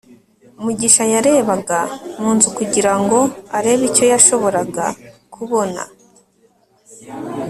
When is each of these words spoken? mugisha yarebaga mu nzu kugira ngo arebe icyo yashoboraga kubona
mugisha 0.63 1.03
yarebaga 1.13 1.79
mu 2.19 2.29
nzu 2.35 2.49
kugira 2.57 2.93
ngo 3.01 3.19
arebe 3.57 3.83
icyo 3.89 4.05
yashoboraga 4.11 4.85
kubona 5.33 5.81